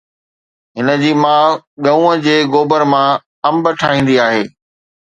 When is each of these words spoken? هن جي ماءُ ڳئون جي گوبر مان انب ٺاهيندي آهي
هن 0.77 0.87
جي 1.01 1.11
ماءُ 1.23 1.51
ڳئون 1.83 2.13
جي 2.25 2.35
گوبر 2.53 2.81
مان 2.91 3.09
انب 3.49 3.65
ٺاهيندي 3.79 4.15
آهي 4.27 4.43